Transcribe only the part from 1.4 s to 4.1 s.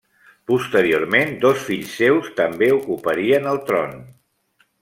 dos fills seus també ocuparien el tron.